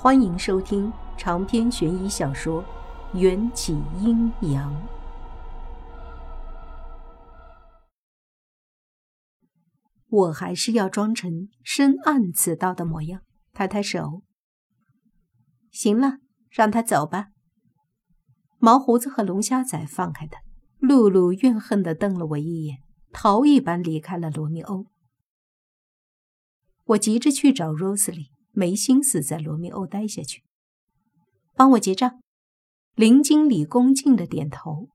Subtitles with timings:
[0.00, 2.62] 欢迎收听长篇悬疑小说
[3.18, 4.72] 《缘起阴阳》。
[10.06, 13.22] 我还是要装成深谙此道的模样，
[13.52, 14.22] 抬抬手。
[15.72, 16.18] 行了，
[16.48, 17.30] 让他走吧。
[18.58, 20.38] 毛胡子和龙虾仔放开他，
[20.78, 24.86] 露露怨恨的瞪了我一眼，逃一般离开了罗密欧。
[26.84, 28.37] 我急着去找 Rosey。
[28.58, 30.42] 没心思在罗密欧待下去，
[31.54, 32.20] 帮我结账。
[32.96, 34.88] 林经理恭敬的点头。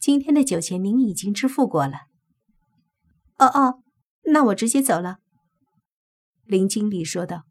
[0.00, 2.08] 今天的酒钱您已经支付过了。
[3.38, 3.84] 哦哦，
[4.32, 5.18] 那我直接走了。
[6.42, 7.44] 林经理说道。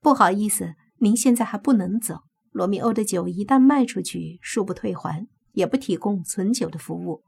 [0.00, 2.22] 不好意思，您现在还不能走。
[2.50, 7.22] 罗密欧的酒一旦卖出去，恕不退还，也不提供存酒的服务。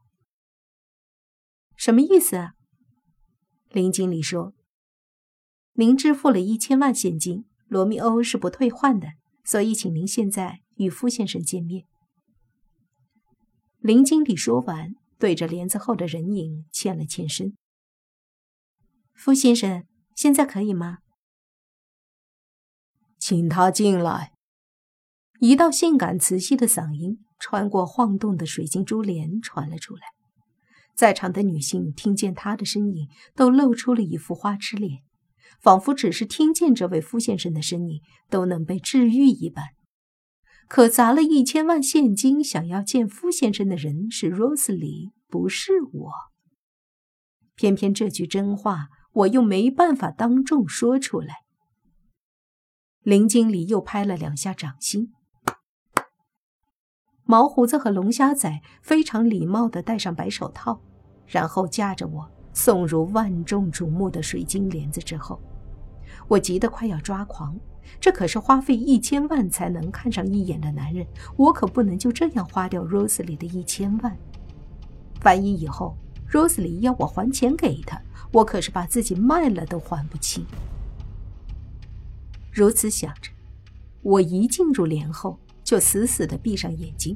[1.77, 2.55] 什么意思啊？
[3.69, 4.53] 林经理说。
[5.79, 9.09] 您支付了一千万现金，罗密欧是不退换的，
[9.43, 11.85] 所以请您现在与傅先生见面。
[13.77, 17.55] 林经理说完，对着帘子后的人影欠了欠身。
[19.13, 20.97] 傅先生，现在可以吗？
[23.19, 24.33] 请他进来。
[25.39, 30.01] 一道性感磁性的嗓音穿过晃动的水晶珠帘传了出来，
[30.95, 35.03] 在场的女性听见他的声音，都露出了一副花痴脸。
[35.59, 39.65] 仿佛只是听见这位傅先生的声音都能被治愈一般，
[40.67, 46.11] 可砸了一千万现金想要见傅先生的人是 Rosely，不是我。
[47.55, 51.37] 偏偏这句真话我又没办法当众说出来。
[53.01, 55.11] 林经理又拍了两下掌心，
[57.23, 60.81] 毛胡子和龙虾仔非常礼貌地戴上白手套，
[61.25, 62.36] 然后架着我。
[62.57, 65.39] 送入万众瞩目的水晶帘子之后，
[66.27, 67.55] 我急得快要抓狂。
[67.99, 71.05] 这可是花费一千万才能看上一眼的男人，
[71.35, 74.17] 我可不能就这样花掉 Rosely 的一千万。
[75.23, 75.95] 万一以后
[76.31, 80.43] Rosely 要我还钱给他，我可是把自己卖了都还不清。
[82.51, 83.31] 如此想着，
[84.01, 87.15] 我一进入帘后就死死地闭上眼睛。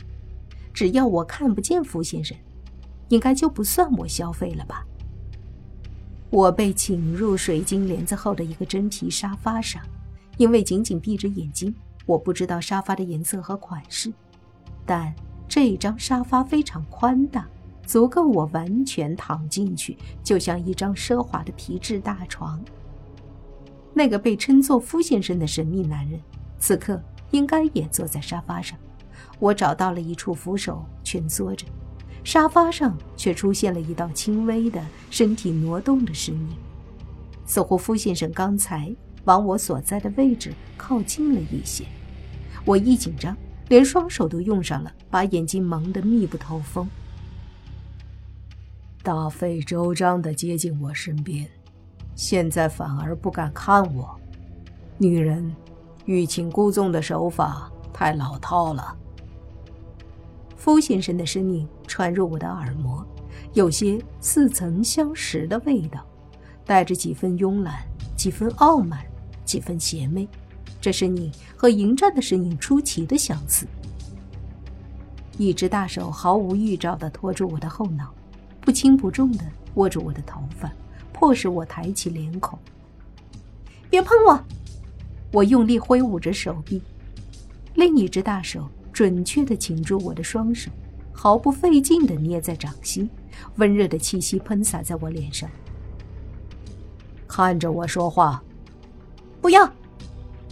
[0.71, 2.37] 只要我看不见傅先生，
[3.09, 4.85] 应该就不算我消费了吧。
[6.31, 9.83] 我被请入水晶帘子后的一个真皮沙发上，
[10.37, 11.75] 因为紧紧闭着眼睛，
[12.05, 14.11] 我不知道沙发的颜色和款式。
[14.85, 15.13] 但
[15.45, 17.45] 这张沙发非常宽大，
[17.85, 22.63] 足够我完全躺进去，就像一张奢华的皮质大床。
[23.93, 26.17] 那个被称作夫先生的神秘男人，
[26.59, 28.79] 此刻应该也坐在沙发上。
[29.37, 31.67] 我找到了一处扶手，蜷缩着。
[32.23, 36.55] 沙发上却出现了一道轻微的身体挪动的身影，
[37.45, 38.93] 似乎傅先生刚才
[39.25, 41.83] 往我所在的位置靠近了一些。
[42.63, 43.35] 我一紧张，
[43.69, 46.87] 连双手都用上了，把眼睛蒙得密不透风。
[49.03, 51.49] 大费周章地接近我身边，
[52.15, 54.15] 现在反而不敢看我。
[54.99, 55.55] 女人
[56.05, 58.95] 欲擒故纵的手法太老套了。
[60.55, 63.05] 傅先生的声音传入我的耳膜，
[63.53, 66.01] 有些似曾相识的味道，
[66.65, 67.83] 带着几分慵懒，
[68.15, 69.05] 几分傲慢，
[69.43, 70.25] 几分邪魅。
[70.79, 73.67] 这身影和迎战的身影出奇的相似。
[75.37, 78.09] 一只大手毫无预兆地拖住我的后脑，
[78.61, 80.71] 不轻不重地握住我的头发，
[81.11, 82.57] 迫使我抬起脸孔。
[83.89, 84.41] 别碰我！
[85.33, 86.81] 我用力挥舞着手臂，
[87.75, 88.65] 另一只大手。
[88.93, 90.69] 准确地擒住我的双手，
[91.11, 93.09] 毫不费劲地捏在掌心，
[93.57, 95.49] 温热的气息喷洒在我脸上。
[97.27, 98.43] 看着我说话，
[99.41, 99.71] 不要！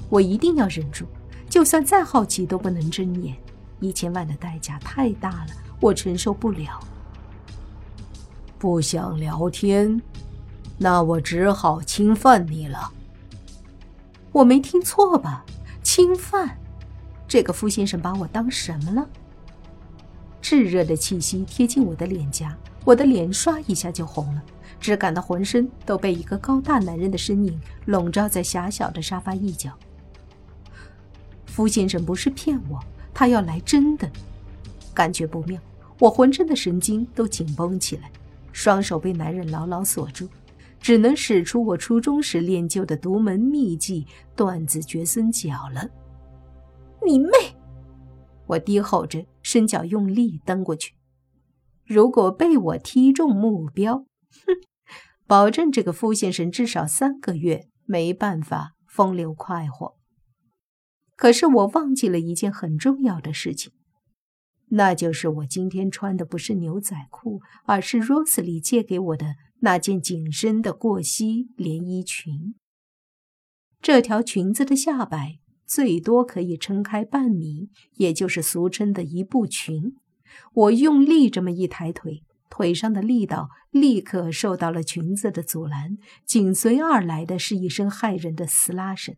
[0.09, 1.05] 我一定要忍住，
[1.49, 3.35] 就算再好奇都不能睁眼。
[3.79, 5.47] 一千万的代价太大了，
[5.79, 6.79] 我承受不了。
[8.57, 10.01] 不想聊天，
[10.77, 12.91] 那我只好侵犯你了。
[14.31, 15.45] 我没听错吧？
[15.81, 16.57] 侵犯？
[17.27, 19.07] 这个傅先生把我当什么了？
[20.49, 24.41] 炙热的气息贴近我的脸颊，我的脸唰一下就红了，
[24.79, 29.71] 只感到浑身都被一个高大男人的身影笼罩在狭小的沙发一角。
[31.45, 32.79] 傅先生不是骗我，
[33.13, 34.09] 他要来真的。
[34.91, 35.61] 感觉不妙，
[35.99, 38.09] 我浑身的神经都紧绷起来，
[38.51, 40.27] 双手被男人牢牢锁住，
[40.81, 45.87] 只能使出我初中时练就的独门秘技——断子绝孙脚了。
[47.05, 47.29] 你妹！
[48.49, 50.93] 我低吼着，伸脚用力蹬过去。
[51.85, 54.53] 如果被我踢中目标，哼，
[55.25, 59.97] 保证这个傅先生至少三个月没办法风流快活。
[61.15, 63.73] 可是我忘记了一件很重要的事情，
[64.69, 72.55] 那就是我今天穿的不是牛仔裤，而是 Rose 里借给我的那件紧身的过膝连衣裙。
[73.81, 75.38] 这条裙子的下摆
[75.69, 79.93] 最多可以撑开半米，也就是俗称的一步裙。
[80.53, 89.15] 我用力这么一抬腿，腿上的力道立刻受到了裙子的阻拦，紧随而来的是一声骇人的撕拉声。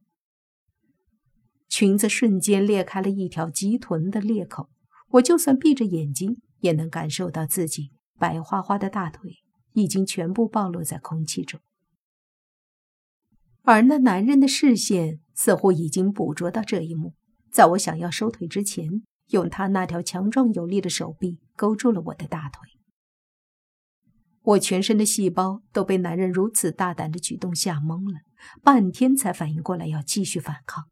[1.70, 4.70] 裙子瞬间裂开了一条鸡臀的裂口，
[5.12, 9.38] 我就算闭着眼睛也能感受到自己白花花的大腿
[9.72, 11.62] 已经全部暴露在空气中。
[13.62, 17.14] 而那男人的视线似乎已经捕捉到这一幕，
[17.52, 22.70] 在我想要收腿之前，用他那条强壮有力的手臂勾住了我的大腿。
[24.44, 28.22] 我全身的细胞都被男人如此大胆的举动吓懵了，
[28.64, 30.86] 半天才反应过来要继续反抗。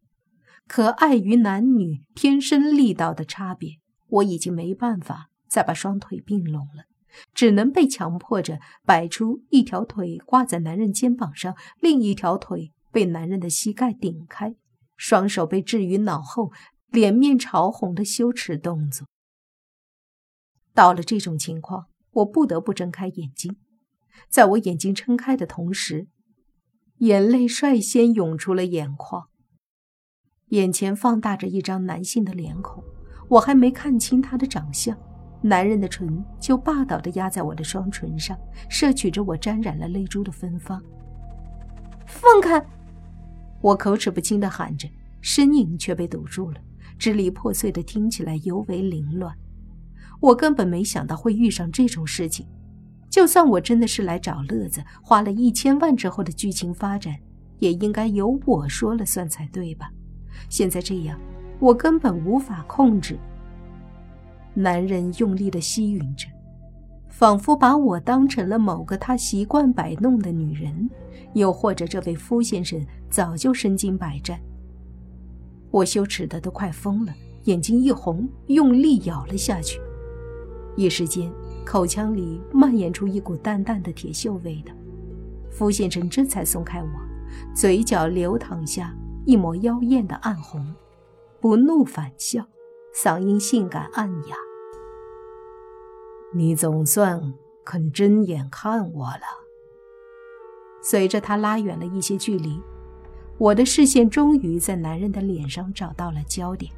[0.68, 6.84] 可碍于男女天生力道的差别，我已经没办法再把双腿并拢了。
[7.34, 14.56] 只能被强迫着摆出一条腿挂在男人肩膀上，另一条腿被男人的膝盖顶开，
[14.98, 16.52] 双手被置于脑后，
[16.88, 19.08] 脸面潮红的羞耻动作。
[20.74, 23.56] 到了这种情况，我不得不睁开眼睛。
[24.28, 26.10] 在我眼睛撑开的同时，
[26.98, 29.30] 眼泪率先涌出了眼眶。
[30.48, 32.84] 眼前放大着一张男性的脸孔，
[33.30, 34.98] 我还没看清他的长相。
[35.42, 38.38] 男人的唇就霸道地压在我的双唇上，
[38.70, 40.84] 摄取着我沾染了泪珠的芬芳。
[42.06, 42.62] 放开！
[43.62, 44.88] 我口齿不清地喊着，
[45.22, 46.58] 声音却被堵住了，
[46.98, 49.34] 支离破碎的，听起来尤为凌乱。
[50.20, 52.48] 我根本没想到会遇上这种事情。
[53.10, 57.16] 就算我真的是来找乐子，花了一千万之后的剧情发展，
[57.58, 59.90] 也应该由我说了算才对吧？
[60.48, 61.20] 现在这样，
[61.60, 63.18] 我根本无法控制。
[64.54, 66.28] 男人用力地吸吮着，
[67.10, 70.90] 仿佛把我当成了某个他习惯摆弄的女人，
[71.34, 72.80] 又或者这位夫先生
[73.10, 74.40] 早就身经百战。
[75.72, 77.14] 我羞耻的都快疯了，
[77.44, 79.80] 眼睛一红，用力咬了下去。
[80.76, 81.32] 一时间，
[81.66, 84.74] 口腔里蔓延出一股淡淡的铁锈味道。
[85.52, 86.90] 夫先生这才松开我，
[87.54, 88.96] 嘴角流淌下
[89.26, 90.74] 一抹妖艳的暗红，
[91.42, 92.46] 不怒反笑。
[92.96, 94.36] 嗓音性感暗哑，
[96.32, 97.34] 你总算
[97.66, 99.24] 肯睁眼看我了。
[100.82, 102.62] 随着他拉远了一些距离，
[103.40, 106.72] 我的视线终于在男人的脸上找到了焦点。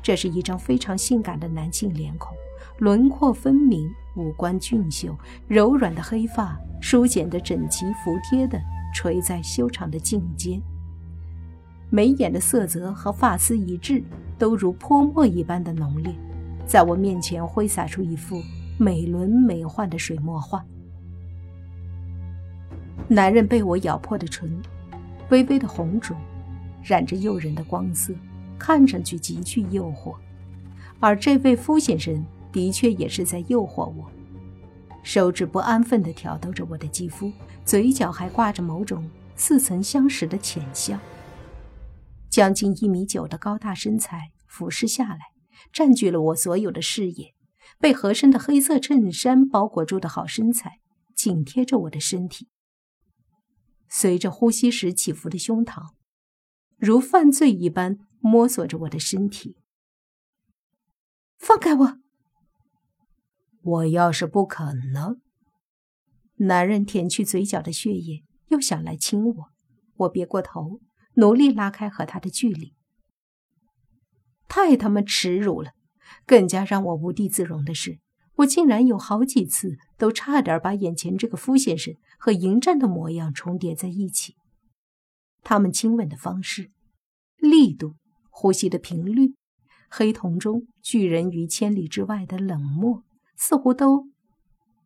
[0.00, 2.36] 这是一张非常性感的男性脸孔，
[2.78, 5.12] 轮廓分明，五官俊秀，
[5.48, 8.60] 柔软的黑发梳剪得整齐服帖的
[8.94, 10.62] 垂在修长的颈间。
[11.90, 14.04] 眉眼的色泽和发丝一致，
[14.38, 16.14] 都如泼墨一般的浓烈，
[16.64, 18.40] 在我面前挥洒出一幅
[18.78, 20.64] 美轮美奂的水墨画。
[23.08, 24.62] 男人被我咬破的唇，
[25.30, 26.16] 微微的红肿，
[26.82, 28.14] 染着诱人的光色，
[28.58, 30.14] 看上去极具诱惑。
[31.00, 34.10] 而这位夫先生的确也是在诱惑我，
[35.02, 37.32] 手指不安分地挑逗着我的肌肤，
[37.64, 40.98] 嘴角还挂着某种似曾相识的浅笑。
[42.28, 45.20] 将近一米九的高大身材俯视下来，
[45.72, 47.37] 占据了我所有的视野。
[47.78, 50.80] 被合身的黑色衬衫包裹住的好身材，
[51.14, 52.48] 紧贴着我的身体。
[53.88, 55.94] 随着呼吸时起伏的胸膛，
[56.76, 59.56] 如犯罪一般摸索着我的身体。
[61.38, 61.98] 放开我！
[63.62, 65.16] 我要是不肯呢？
[66.36, 69.52] 男人舔去嘴角的血液，又想来亲我。
[69.96, 70.80] 我别过头。
[71.14, 72.76] 努力拉开和他的距离，
[74.46, 75.72] 太他妈耻辱了！
[76.26, 77.98] 更加让我无地自容的是，
[78.36, 84.34] 我竟然有好几次都差点把眼前这个夫先生和迎战的模样重叠在一起。
[85.42, 86.70] 他们亲吻的方式、
[87.36, 87.94] 力度、
[88.30, 89.34] 呼吸的频率，
[89.88, 93.02] 黑瞳中拒人于千里之外的冷漠，
[93.36, 94.08] 似乎都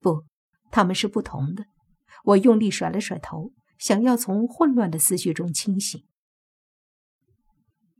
[0.00, 0.24] 不，
[0.70, 1.64] 他们是不同的。
[2.24, 6.04] 我用力甩了甩头，想要从混乱的思绪中清醒。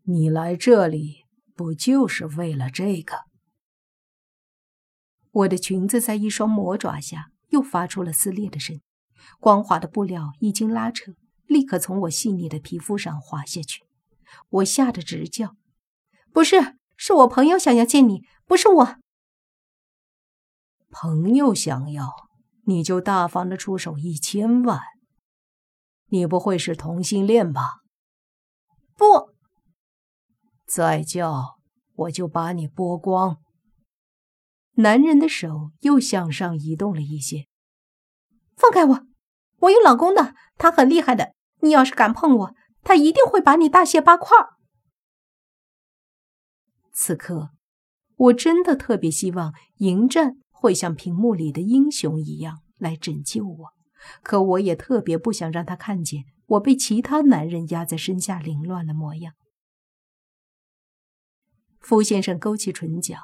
[0.04, 1.21] 你来这里
[1.62, 3.20] 不就是为了这个？
[5.30, 8.82] 我的裙子在一双魔爪下又发出了撕裂的声音，
[9.38, 11.12] 光滑的布料一经拉扯，
[11.46, 13.84] 立刻从我细腻的皮肤上滑下去。
[14.48, 15.54] 我吓得直叫
[16.34, 18.96] ：“不是，是我朋友想要见你，不是我。”
[20.90, 22.12] 朋友想要，
[22.64, 24.80] 你就大方的出手一千万。
[26.08, 27.82] 你不会是同性恋吧？
[28.96, 29.31] 不。
[30.74, 31.58] 再叫，
[31.94, 33.42] 我就把你剥光。
[34.76, 37.46] 男人的手又向上移动了一些。
[38.56, 39.06] 放开我！
[39.58, 41.34] 我有老公的，他很厉害的。
[41.60, 44.34] 你要是敢碰我，他一定会把你大卸八块。
[46.90, 47.50] 此刻，
[48.16, 53.72] 我真的特别希望迎战会像屏幕里的英雄一样来拯救我，
[54.22, 59.34] 可我也特别不想让他看见我被其他男人压在身下凌乱的模样。
[61.82, 63.16] 傅先生勾起唇角，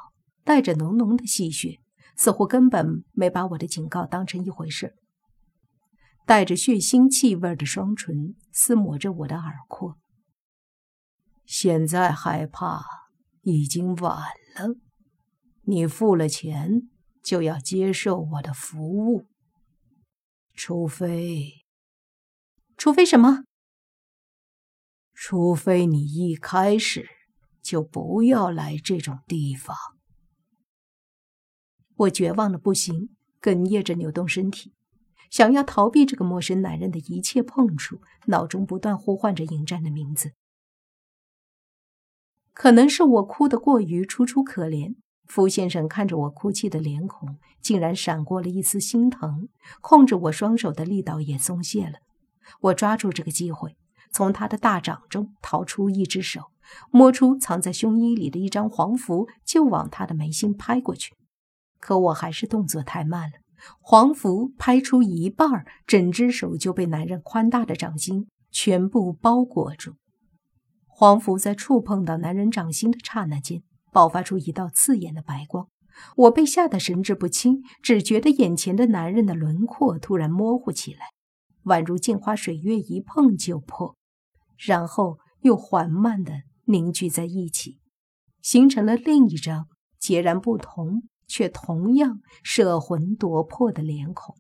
[0.45, 1.79] 带着浓浓的戏谑，
[2.17, 4.97] 似乎根本没把我的警告当成一回事。
[6.27, 9.97] 带着血腥气味的双唇撕磨着我的耳廓。
[11.47, 12.83] 现在害怕
[13.43, 14.19] 已经晚
[14.57, 14.75] 了，
[15.63, 16.91] 你付了钱
[17.23, 19.27] 就要接受我的服务，
[20.53, 21.65] 除非……
[22.77, 23.45] 除非什么？
[25.15, 27.09] 除非你一开始。
[27.69, 29.77] 就不要来这种地方。
[31.97, 33.11] 我绝望的不行，
[33.43, 34.73] 哽咽着扭动身体，
[35.31, 40.33] 想要逃避这个陌生男人的一切碰触，脑中不断呼唤着迎战的名字。
[42.55, 44.95] 可能是我哭得过于楚楚可怜，
[45.27, 49.51] 傅先生看着我哭泣的脸孔，竟然闪过了一丝心疼，
[49.83, 51.99] 控制我双手的力道也松懈了。
[52.61, 53.77] 我抓住这个机会，
[54.11, 56.43] 从他的大掌中掏出一只手。
[56.91, 61.15] 摸出藏在胸衣里的一张黄符，就往他的眉心拍过去。
[61.81, 63.37] 可我还是动作太慢了，
[63.81, 69.95] 黄符拍出一半儿，整只手就被男人宽大的掌心全部包裹住。
[70.87, 75.69] 黄符在触碰到男人掌心的刹那间，爆发出一道刺眼的白光。
[76.17, 81.07] 我被吓得神志不清，只觉得眼前的男人的轮廓突然模糊起来，
[81.65, 83.97] 宛如镜花水月，一碰就破，
[84.59, 86.43] 然后又缓慢的。
[86.71, 87.79] 凝聚在一起，
[88.43, 94.37] 形成了另一张截然不同却同样摄魂夺魄的脸孔。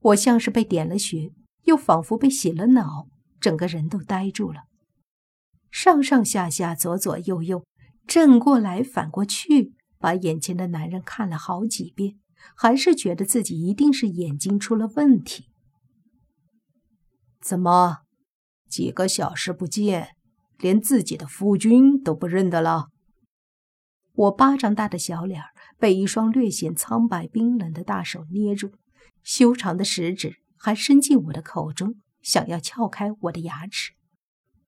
[0.00, 1.30] 我像是被点了穴，
[1.66, 3.06] 又仿佛被洗了脑，
[3.38, 4.62] 整个人都呆住了。
[5.70, 7.64] 上上下下、左左右右、
[8.08, 12.18] 正过来反过去，把眼前的男人看了好几遍，
[12.56, 15.44] 还是觉得自己一定是眼睛出了问题。
[17.40, 17.98] 怎么，
[18.70, 20.16] 几个小时不见？
[20.58, 22.88] 连自己的夫君都不认得了。
[24.12, 25.42] 我巴掌大的小脸
[25.78, 28.72] 被一双略显苍白冰冷的大手捏住，
[29.22, 33.92] 修长的食指还伸进我的口中，想要撬开我的牙齿，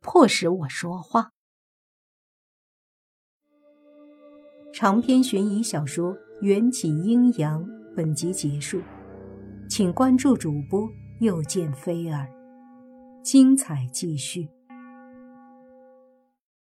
[0.00, 1.32] 迫使我说话。
[4.72, 7.62] 长篇悬疑小说《缘起阴阳》
[7.94, 8.80] 本集结束，
[9.68, 10.88] 请关注主播
[11.20, 12.26] 又见菲儿，
[13.22, 14.48] 精彩继续。